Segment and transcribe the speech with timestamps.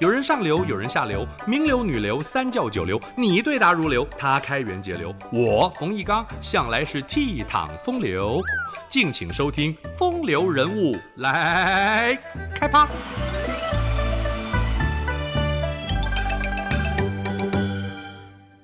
[0.00, 8.40] 有人上流，有人下流，名流、女流、三教九流，你对答如流，他开源节流，我冯一刚向来是倜傥风流。
[8.88, 12.16] 敬请收听《风流人物》来
[12.54, 12.86] 开趴。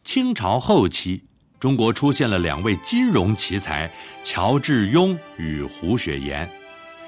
[0.04, 1.24] 清朝后期，
[1.58, 3.90] 中国出现了两位金融奇才，
[4.22, 6.48] 乔致庸与胡雪岩，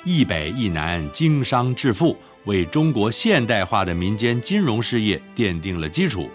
[0.03, 2.17] 一北一南经商致富。
[2.47, 6.31] 为中国现代化的民间金融事业奠定了基础，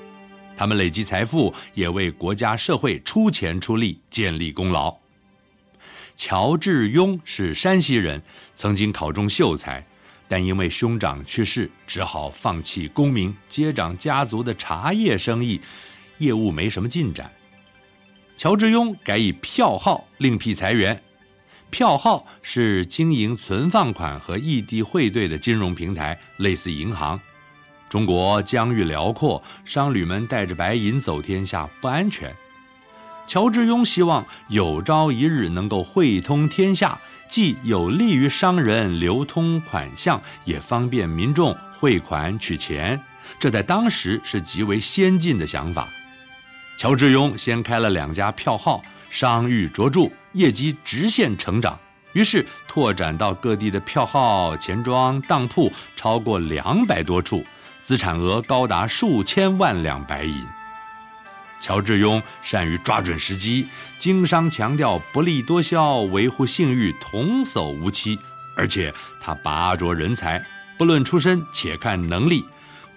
[0.56, 4.96] 他们累积财富，也为国家社会出钱出力，建立功劳。
[6.18, 8.22] 乔致庸是山西人，
[8.56, 9.84] 曾经考中秀才，
[10.28, 15.62] 但因为兄长去世，只好放弃功名，接掌家族的茶叶生意，
[16.18, 17.32] 业务没什么进展。
[18.38, 21.02] 乔致庸改以票号另辟财源。
[21.72, 27.20] 票号是经营存放款和异地汇兑的金融平台，类似银行。
[27.90, 32.36] 中国疆域辽阔，商旅们带着白银走天下不安全。
[33.26, 43.02] 乔致庸希望有朝一日能够汇通天下，既有利于商人流通款项，也方便民众汇款取钱。
[43.40, 45.88] 这在当时是极为先进的想法。
[46.78, 48.82] 乔致庸先开了两家票号。
[49.10, 51.78] 商誉卓著，业绩直线成长，
[52.14, 57.46] 于是拓展到各地的票号、钱庄、当铺超过两百多处，
[57.84, 60.46] 资产额高达数千万两白银。
[61.60, 63.68] 乔致庸善于抓准时机，
[64.00, 68.18] 经商强调薄利多销，维护信誉，童叟无欺，
[68.58, 70.44] 而且他拔擢人才，
[70.78, 72.44] 不论出身，且看能力。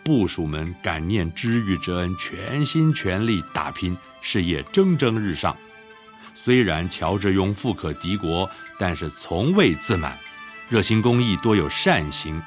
[0.03, 5.55] 部属们感念知遇之恩，全心全力打拼，事业蒸蒸日上。
[6.35, 10.19] 虽然乔致庸富可敌国，但是从未自满，
[10.69, 12.43] 热心公益，多有善行。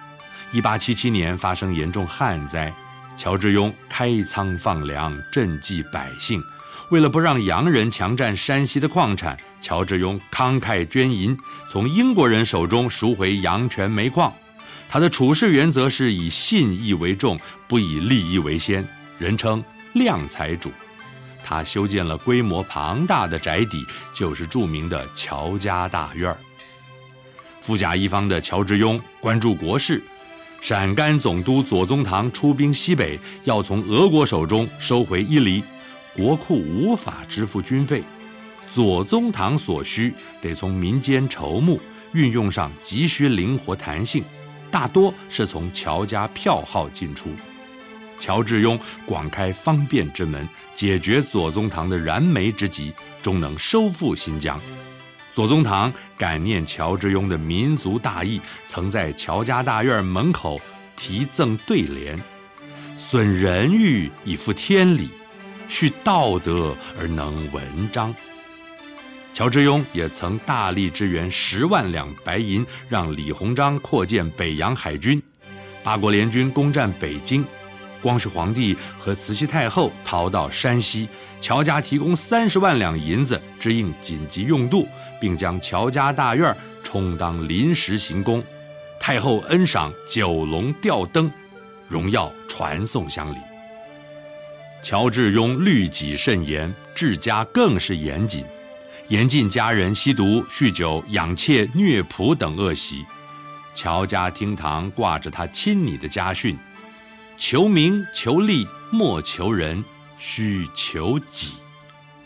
[0.52, 2.74] 一八七七年发生严重旱灾，
[3.16, 6.42] 乔致庸开仓放粮，赈济百姓。
[6.90, 11.38] 为了不让洋人强占山西的矿产，乔致庸慷慨捐银，
[11.70, 14.32] 从英国人手中赎回阳泉煤矿。
[14.88, 18.88] 他的处事原则是以信义为重，不以利益为先，
[19.20, 19.62] 人称
[19.94, 20.72] 量财主。
[21.50, 26.36] 他修建了规模庞大的宅邸，就是著名的乔家大院。
[27.62, 30.04] 富甲一方的乔致庸关注国事，
[30.60, 35.64] 陕甘总督左宗棠出兵西北，要从俄国手中收回伊犁，
[36.14, 38.04] 国库无法支付军费，
[38.70, 41.80] 左宗棠所需得从民间筹募，
[42.12, 44.22] 运用上急需灵活弹性，
[44.70, 47.30] 大多是从乔家票号进出。
[48.20, 54.60] 乔致庸广开方便之门，解决左宗棠的燃眉之急，终能收复新疆。
[55.34, 60.60] 左宗棠感念乔致庸的民族大义，曾在乔家大院门口
[60.96, 62.18] 题赠对联
[62.98, 65.10] ：“损人欲以复天理，
[65.70, 68.14] 蓄道德而能文章。”
[69.32, 75.22] 乔致庸也曾大力支援十万两白银，让李鸿章扩建北洋海军，
[75.84, 77.46] 八国联军攻占北京。
[78.02, 81.08] 光绪皇帝和慈禧太后逃到山西，
[81.42, 84.88] 乔家提供三十万两银子支应紧急用度，
[85.20, 88.44] 并将乔家大院充当临时行宫。
[89.00, 91.32] 太后恩赏九龙吊灯，
[91.88, 93.38] 荣耀传送乡里。
[94.82, 98.46] 乔致庸律己甚严，治家更是严谨，
[99.08, 103.06] 严禁家人吸毒、酗酒、养妾、虐仆等恶习。
[103.76, 106.58] 乔家厅堂挂着他亲拟的家训。
[107.38, 109.84] 求名求利莫求人，
[110.18, 111.54] 须求己。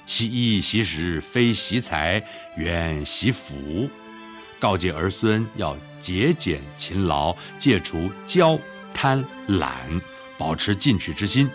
[0.06, 2.24] 惜衣惜食非惜财，
[2.56, 3.90] 愿惜福。
[4.58, 8.58] 告诫儿孙要节俭勤劳，戒除骄
[8.94, 9.76] 贪懒，
[10.38, 11.50] 保持进取之心。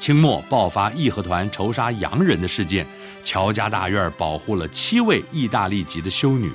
[0.00, 2.84] 清末爆发义和团仇杀洋人的事件，
[3.22, 6.52] 乔家大院保护了七位意大利籍的修女，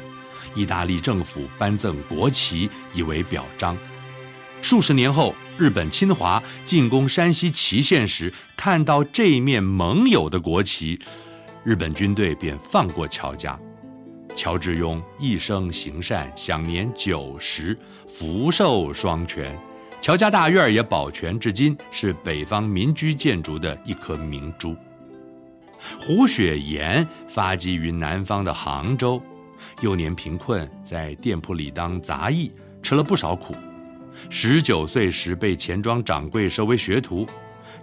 [0.54, 3.78] 意大利政府颁赠国旗以为表彰。
[4.64, 10.98] 数十年后，日本侵华进攻山西祁县时，看到这面盟友的国旗，
[11.66, 13.60] 日本军队便放过乔家。
[14.34, 17.78] 乔致庸一生行善，享年九十，
[18.08, 19.54] 福寿双全。
[20.00, 24.74] 乔家大院也保全至今，是北方民居建筑的一颗明珠。
[26.00, 29.22] 胡雪岩发迹于南方的杭州，
[29.82, 32.50] 幼年贫困，在店铺里当杂役，
[32.82, 33.54] 吃了不少苦。
[34.30, 37.28] 十九岁时被钱庄掌柜收为学徒，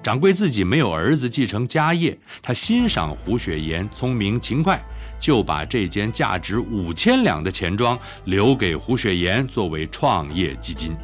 [0.02, 4.80] 掌柜自己没有儿子继承家业，他欣赏胡雪岩聪明勤快，
[5.20, 10.94] 就把这间价值五千两的钱庄留给胡雪岩作为创业基金。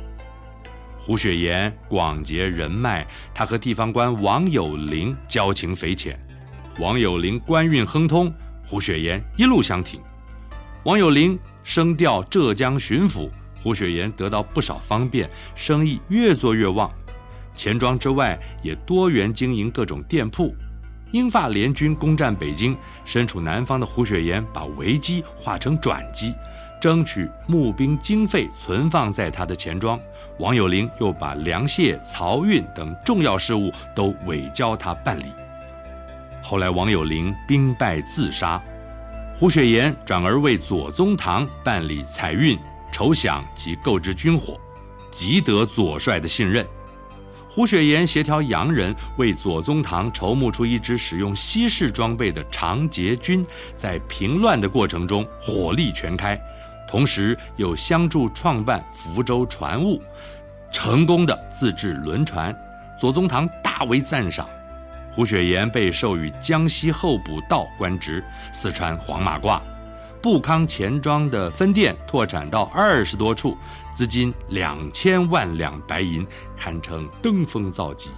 [0.99, 6.19] 胡雪岩广结人脉，他和地方官王有龄交情匪浅。
[6.81, 8.33] 王有龄官运亨通，
[8.65, 10.01] 胡雪岩一路相挺。
[10.83, 13.31] 王有龄升调浙江巡抚，
[13.67, 16.89] 胡雪岩得到不少方便，生意越做越旺。
[17.57, 20.55] 钱庄之外，也多元经营各种店铺。
[21.11, 26.33] 英法联军攻占北京，身处南方的胡雪岩把危机化成转机，
[26.81, 29.99] 争取募兵经费存放在他的钱庄。
[30.39, 35.25] 王有龄又把粮械、漕运等重要事务都委交他办理。
[36.41, 38.63] 后来王有龄兵败自杀，
[39.37, 42.57] 胡雪岩转而为左宗棠办理财运、
[42.97, 44.59] 筹饷及购置军火，
[45.11, 46.67] 极得左帅的信任。
[47.47, 53.47] 胡雪岩协调洋人为左宗棠筹募出一支使用西式装备的长捷军，
[53.77, 56.41] 在平乱的过程中火力全开，
[56.89, 60.01] 同时又相助创办福州船务，
[60.73, 62.57] 成功的自制轮船。
[62.99, 64.49] 左宗棠大为赞赏。
[65.13, 69.61] 胡雪岩被授予江西候补道官职，四川黄马褂。
[70.27, 73.57] 布康钱庄的分店拓展到二十多处，
[73.95, 76.27] 资金两千万两白银，
[76.57, 78.11] 堪称登峰造极。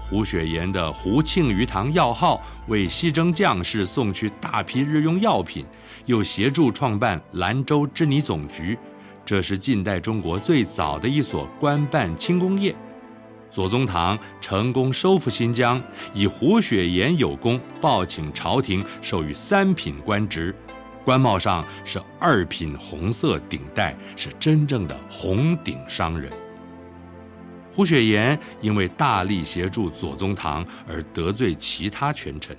[0.00, 5.64] 胡雪岩的胡庆余堂药号为西征将士送去大批日用药品，
[6.06, 8.76] 又协助创办兰州织泥总局，
[9.24, 12.74] 这是近代中国最早的一所官办轻工业。
[13.52, 15.80] 左宗棠成功收复新疆，
[16.12, 20.52] 以胡雪岩有功，报请朝廷授予三品官职。
[21.10, 26.30] 官帽上是二品红色顶戴，是真正的红顶商人。
[27.72, 32.56] 胡雪岩因为大力协助左宗棠而得罪其他权臣。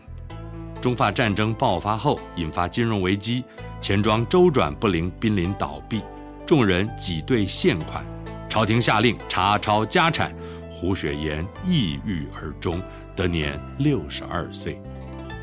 [0.81, 3.45] 中法战争爆发后，引发金融危机，
[3.80, 6.01] 钱庄周转不灵，濒临倒闭，
[6.45, 8.03] 众人挤兑现款，
[8.50, 10.36] 朝廷下令查抄家产，
[10.69, 12.81] 胡雪岩抑郁而终，
[13.15, 14.77] 得年六十二岁。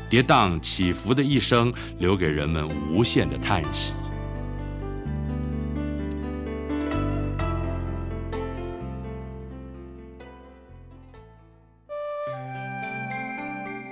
[0.09, 3.93] 跌宕起伏的一生，留给人们无限的叹息。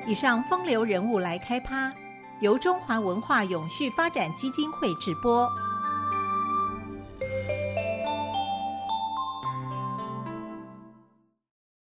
[0.08, 1.92] 以上风流人物来开趴，
[2.40, 5.48] 由中华文化永续发展基金会直播。